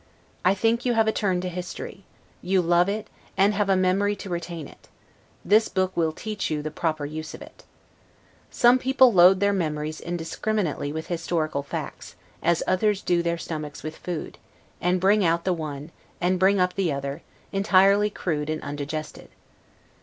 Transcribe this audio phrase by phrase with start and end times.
[0.43, 2.05] I think you have a turn to history,
[2.41, 3.07] you love it,
[3.37, 4.87] and have a memory to retain it:
[5.45, 7.65] this book will teach you the proper use of it.
[8.49, 13.95] Some people load their memories indiscriminately with historical facts, as others do their stomachs with
[13.95, 14.39] food;
[14.81, 17.21] and bring out the one, and bring up the other,
[17.51, 19.29] entirely crude and undigested.